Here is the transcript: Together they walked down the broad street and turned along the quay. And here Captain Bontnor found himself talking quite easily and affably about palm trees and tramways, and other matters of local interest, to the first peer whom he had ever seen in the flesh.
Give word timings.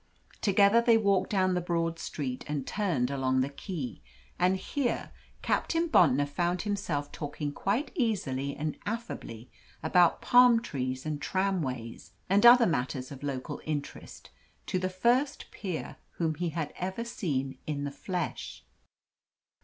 Together 0.41 0.81
they 0.81 0.97
walked 0.97 1.29
down 1.29 1.53
the 1.53 1.61
broad 1.61 1.99
street 1.99 2.43
and 2.47 2.65
turned 2.65 3.11
along 3.11 3.41
the 3.41 3.49
quay. 3.49 4.01
And 4.39 4.57
here 4.57 5.11
Captain 5.43 5.87
Bontnor 5.87 6.25
found 6.27 6.63
himself 6.63 7.11
talking 7.11 7.51
quite 7.51 7.91
easily 7.93 8.55
and 8.55 8.79
affably 8.83 9.51
about 9.83 10.19
palm 10.19 10.59
trees 10.59 11.05
and 11.05 11.21
tramways, 11.21 12.13
and 12.31 12.47
other 12.47 12.65
matters 12.65 13.11
of 13.11 13.21
local 13.21 13.61
interest, 13.63 14.31
to 14.65 14.79
the 14.79 14.89
first 14.89 15.51
peer 15.51 15.97
whom 16.13 16.33
he 16.33 16.49
had 16.49 16.73
ever 16.77 17.03
seen 17.05 17.59
in 17.67 17.83
the 17.83 17.91
flesh. 17.91 18.65